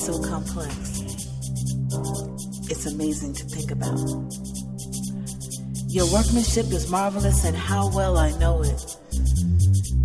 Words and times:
so 0.00 0.18
complex. 0.22 0.74
It's 2.70 2.86
amazing 2.86 3.34
to 3.34 3.44
think 3.44 3.70
about. 3.70 3.98
Your 5.88 6.10
workmanship 6.10 6.72
is 6.72 6.90
marvelous, 6.90 7.44
and 7.44 7.54
how 7.54 7.94
well 7.94 8.16
I 8.16 8.30
know 8.38 8.62
it. 8.62 8.96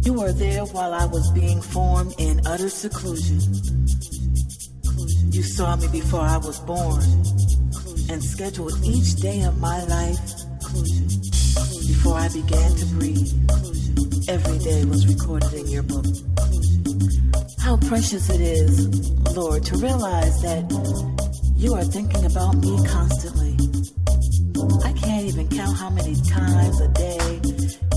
You 0.05 0.13
were 0.13 0.33
there 0.33 0.65
while 0.65 0.93
I 0.93 1.05
was 1.05 1.31
being 1.31 1.61
formed 1.61 2.13
in 2.19 2.41
utter 2.45 2.69
seclusion. 2.69 3.39
You 5.31 5.43
saw 5.43 5.77
me 5.77 5.87
before 5.87 6.21
I 6.21 6.37
was 6.37 6.59
born 6.59 7.03
and 8.09 8.21
scheduled 8.21 8.75
each 8.83 9.15
day 9.15 9.43
of 9.43 9.59
my 9.61 9.81
life 9.85 10.19
before 11.87 12.15
I 12.15 12.27
began 12.27 12.75
to 12.75 12.85
breathe. 12.97 13.31
Every 14.27 14.59
day 14.59 14.83
was 14.83 15.07
recorded 15.07 15.53
in 15.53 15.67
your 15.67 15.83
book. 15.83 16.05
How 17.65 17.77
precious 17.77 18.29
it 18.29 18.41
is, 18.41 19.09
Lord, 19.35 19.63
to 19.65 19.77
realize 19.77 20.39
that 20.43 20.69
you 21.57 21.73
are 21.73 21.83
thinking 21.83 22.23
about 22.23 22.57
me 22.57 22.77
constantly. 22.85 23.57
I 24.85 24.93
can't 24.93 25.25
even 25.25 25.47
count 25.49 25.75
how 25.75 25.89
many 25.89 26.13
times 26.29 26.79
a 26.79 26.87
day 26.89 27.41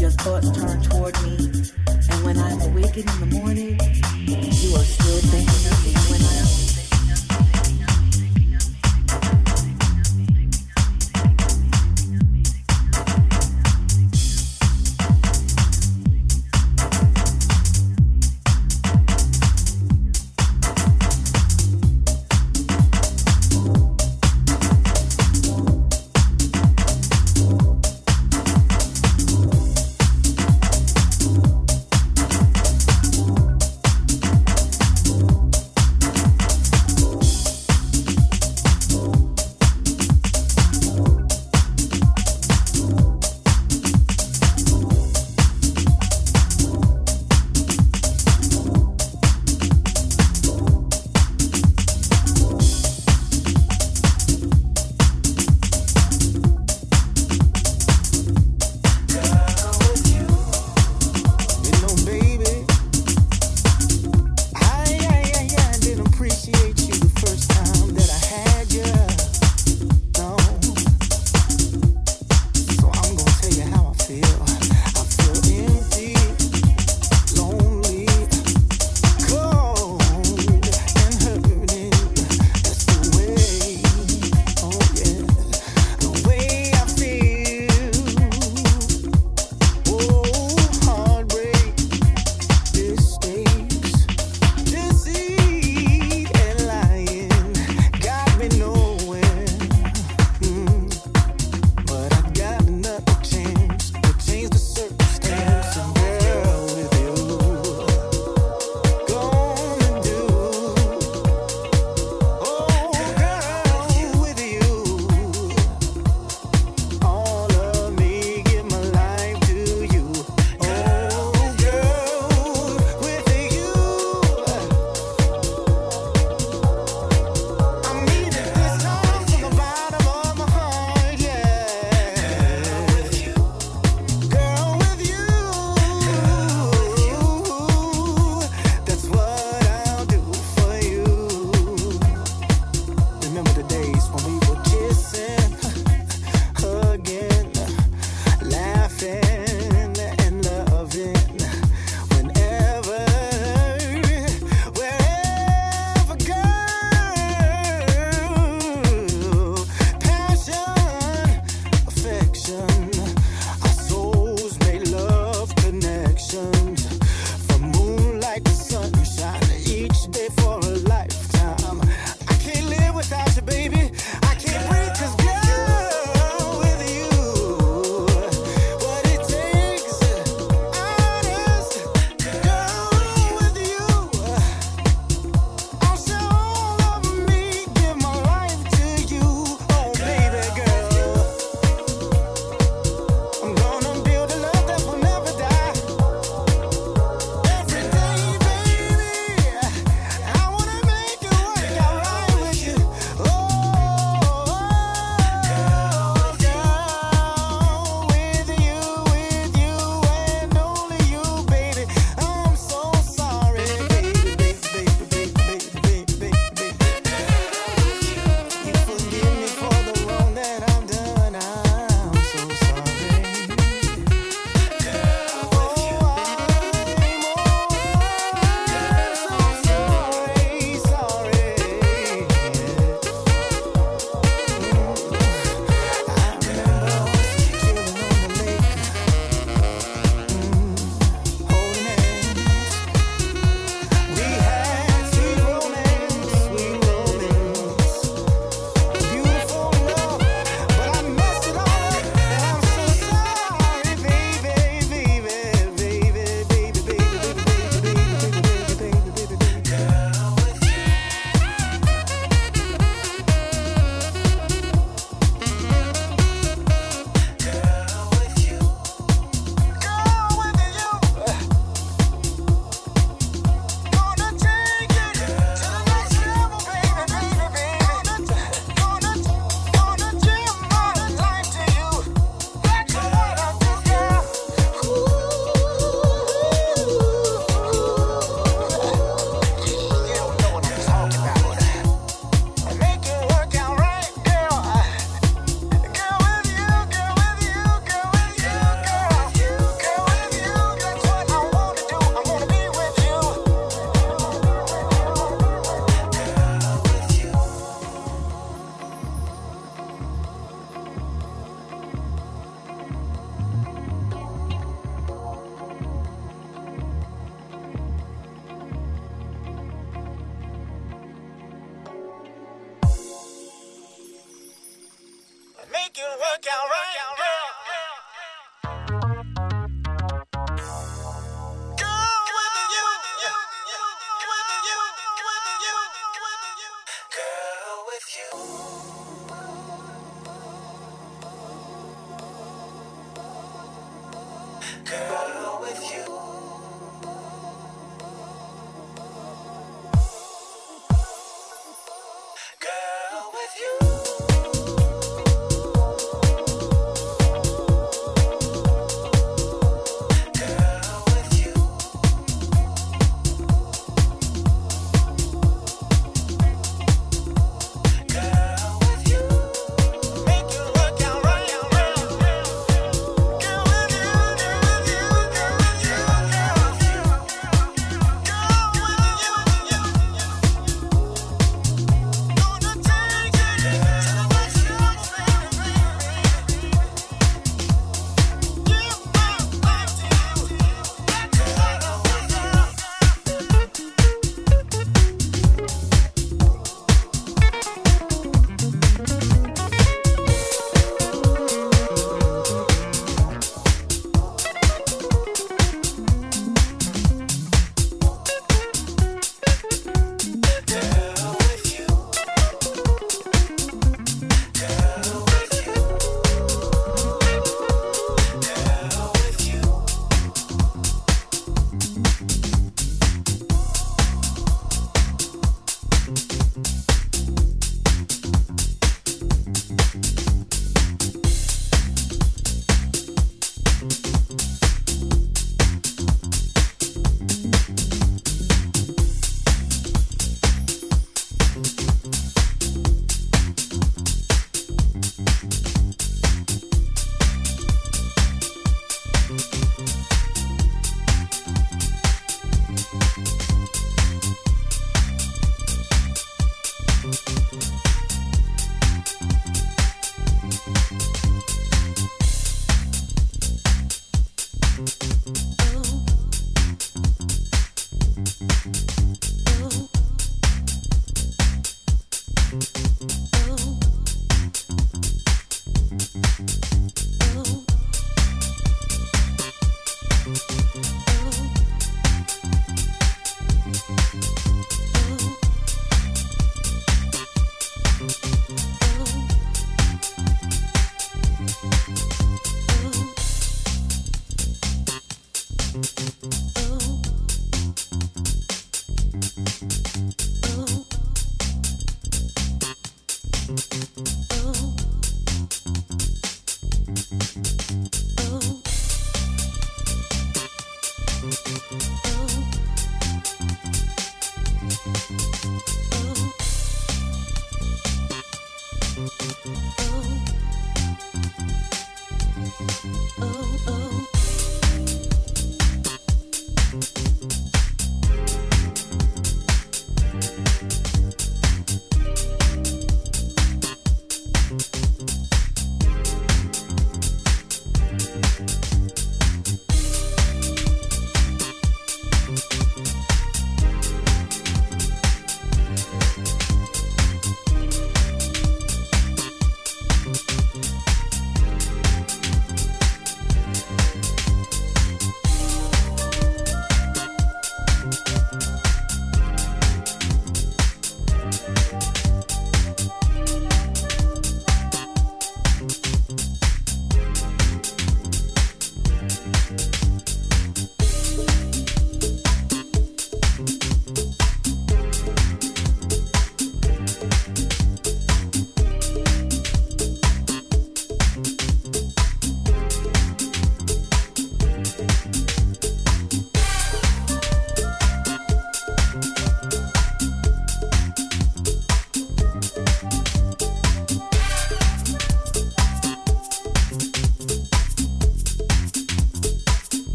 your 0.00 0.08
thoughts 0.24 0.50
turn 0.56 0.80
toward 0.84 1.22
me. 1.22 1.36
And 1.84 2.24
when 2.24 2.38
I'm 2.38 2.62
awakened 2.62 3.10
in 3.10 3.28
the 3.28 3.38
morning, 3.42 3.57